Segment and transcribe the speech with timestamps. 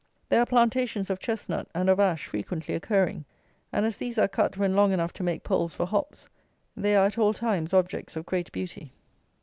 [0.29, 3.23] There are plantations of Chestnut and of Ash frequently occurring;
[3.71, 6.27] and as these are cut when long enough to make poles for hops,
[6.75, 8.93] they are at all times objects of great beauty.